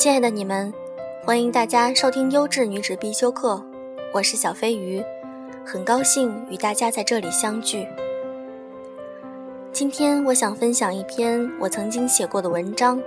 [0.00, 0.72] 亲爱的你们，
[1.26, 3.62] 欢迎大家收听优质女子必修课，
[4.14, 5.04] 我是小飞鱼，
[5.62, 7.86] 很高兴与大家在这里相聚。
[9.74, 12.98] 今天我想分享一篇我曾经写过的文章，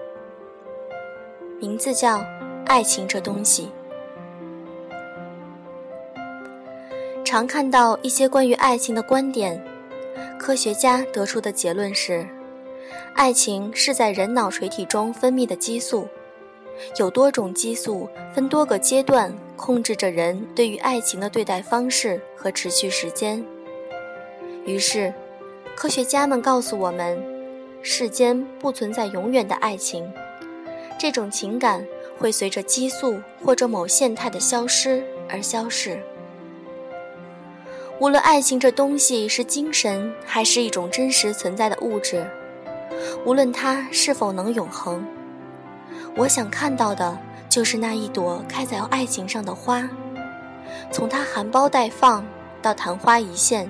[1.59, 2.19] 名字叫
[2.67, 3.71] 《爱情这东西》。
[7.25, 9.59] 常看到一些关于爱情的观点，
[10.37, 12.23] 科学家得出的结论是，
[13.15, 16.07] 爱情是在人脑垂体中分泌的激素。
[16.97, 23.43] 有多种激素分多个阶段控制着人对于爱情的对待方式和持续时间。
[24.65, 25.13] 于是，
[25.75, 27.21] 科学家们告诉我们，
[27.81, 30.09] 世间不存在永远的爱情，
[30.97, 31.85] 这种情感
[32.17, 35.99] 会随着激素或者某现态的消失而消逝。
[37.99, 42.25] 无论爱情这东西是精神还是一种真实存在的物质，
[43.25, 45.05] 无论它是否能永恒。
[46.15, 47.17] 我想看到的
[47.49, 49.89] 就是那一朵开在爱情上的花，
[50.91, 52.23] 从它含苞待放
[52.61, 53.67] 到昙花一现，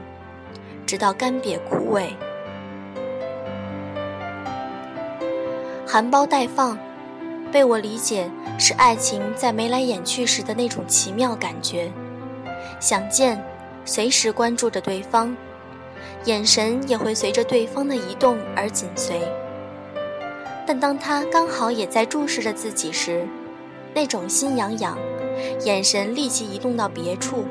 [0.86, 2.09] 直到干瘪枯萎。
[5.88, 6.77] 含苞待放，
[7.52, 11.89] 被我理解是爱情在眉来眼去时的那种奇妙感觉，
[12.80, 13.41] 想见，
[13.86, 15.36] 随时关注着对方，
[16.25, 19.21] 眼神也会随着对方的移动而紧随。
[20.66, 23.28] 但当他刚好也在注视着自己时，
[23.94, 24.97] 那种心痒痒，
[25.64, 27.45] 眼神立即移动到别处，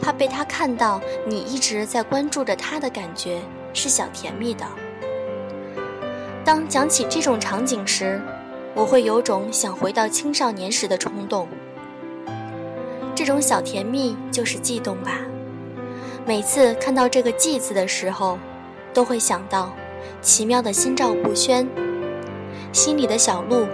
[0.00, 3.40] 怕被他看到你一直在关注着他的感觉
[3.72, 4.66] 是小甜蜜的。
[6.44, 8.20] 当讲起这种场景时，
[8.74, 11.48] 我会有种想回到青少年时的冲动。
[13.14, 15.20] 这种小甜蜜就是悸动吧。
[16.26, 18.38] 每次看到这个“悸”字的时候，
[18.92, 19.74] 都会想到
[20.20, 21.66] 奇妙的心照不宣。
[22.74, 23.68] 心里的小鹿，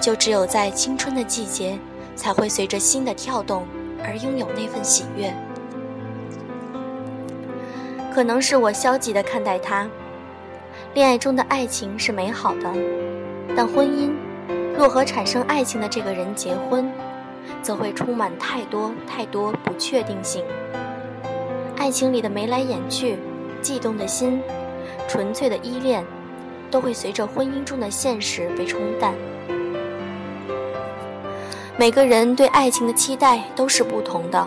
[0.00, 1.76] 就只有在青春的季节，
[2.14, 3.66] 才会随着心的跳动
[4.04, 5.34] 而拥有那份喜悦。
[8.14, 9.90] 可能是我消极的看待它。
[10.94, 12.72] 恋爱中的爱情是美好的，
[13.56, 14.12] 但婚姻
[14.78, 16.88] 若和产生爱情的这个人结婚，
[17.62, 20.44] 则会充满太多太多不确定性。
[21.76, 23.18] 爱情里的眉来眼去、
[23.60, 24.40] 悸动的心、
[25.08, 26.06] 纯粹的依恋。
[26.70, 29.14] 都会随着婚姻中的现实被冲淡。
[31.78, 34.46] 每个人对爱情的期待都是不同的。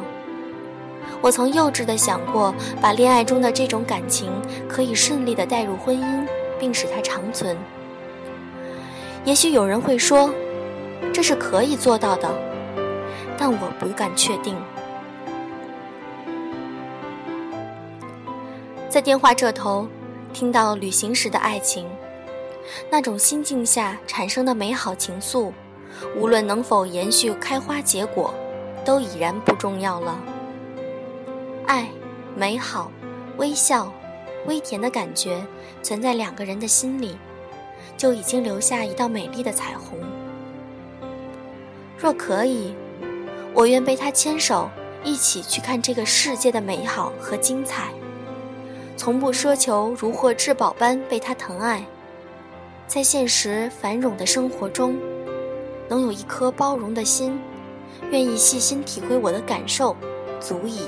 [1.21, 4.31] 我曾幼稚的想过，把恋爱中的这种感情
[4.67, 6.25] 可以顺利的带入婚姻，
[6.59, 7.57] 并使它长存。
[9.25, 10.29] 也许有人会说，
[11.13, 12.29] 这是可以做到的，
[13.37, 14.55] 但我不敢确定。
[18.87, 19.87] 在电话这头，
[20.33, 21.85] 听到旅行时的爱情。
[22.89, 25.51] 那种心境下产生的美好情愫，
[26.15, 28.33] 无论能否延续开花结果，
[28.85, 30.19] 都已然不重要了。
[31.65, 31.89] 爱、
[32.35, 32.91] 美好、
[33.37, 33.91] 微笑、
[34.47, 35.43] 微甜的感觉，
[35.83, 37.17] 存在两个人的心里，
[37.97, 39.99] 就已经留下一道美丽的彩虹。
[41.97, 42.73] 若可以，
[43.53, 44.69] 我愿被他牵手，
[45.03, 47.89] 一起去看这个世界的美好和精彩，
[48.95, 51.85] 从不奢求如获至宝般被他疼爱。
[52.89, 54.97] 在现实繁荣的生活中，
[55.87, 57.39] 能有一颗包容的心，
[58.09, 59.95] 愿意细心体会我的感受，
[60.39, 60.87] 足矣。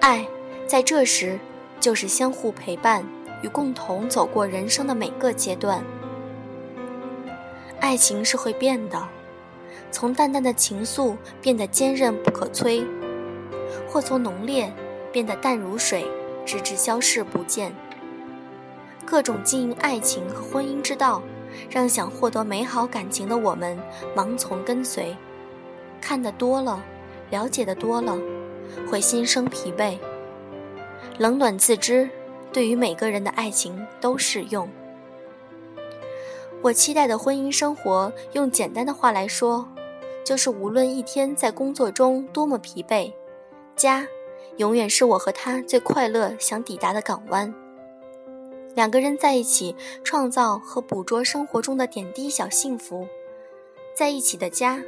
[0.00, 0.26] 爱，
[0.66, 1.38] 在这时，
[1.78, 3.04] 就是相互陪伴
[3.42, 5.84] 与共同走过人生的每个阶段。
[7.78, 9.06] 爱情是会变的，
[9.90, 12.82] 从淡淡的情愫变得坚韧不可摧，
[13.86, 14.72] 或从浓烈
[15.12, 16.06] 变得淡如水，
[16.46, 17.70] 直至消逝不见。
[19.04, 21.22] 各种经营爱情和婚姻之道，
[21.70, 23.78] 让想获得美好感情的我们
[24.16, 25.16] 盲从跟随。
[26.00, 26.82] 看得多了，
[27.30, 28.18] 了解的多了，
[28.90, 29.98] 会心生疲惫。
[31.18, 32.08] 冷暖自知，
[32.52, 34.68] 对于每个人的爱情都适用。
[36.62, 39.68] 我期待的婚姻生活，用简单的话来说，
[40.24, 43.12] 就是无论一天在工作中多么疲惫，
[43.76, 44.06] 家
[44.56, 47.54] 永远是我和他最快乐想抵达的港湾。
[48.74, 53.06] 两个人在一起，创造和捕捉生活中的点滴小幸福，
[53.94, 54.82] 在一起的家，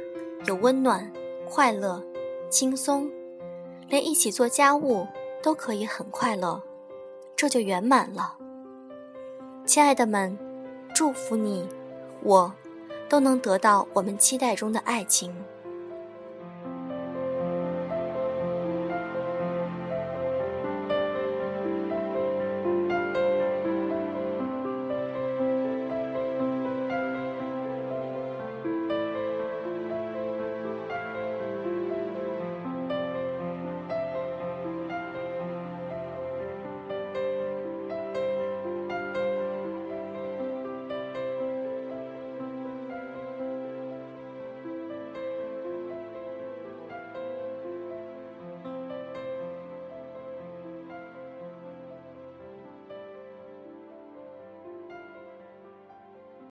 [0.45, 1.11] 有温暖、
[1.49, 2.03] 快乐、
[2.49, 3.09] 轻松，
[3.87, 5.07] 连一起做家务
[5.41, 6.61] 都可以很快乐，
[7.35, 8.35] 这就圆满了。
[9.65, 10.37] 亲爱的们，
[10.93, 11.67] 祝福你，
[12.23, 12.53] 我，
[13.07, 15.33] 都能得到我们期待中的爱情。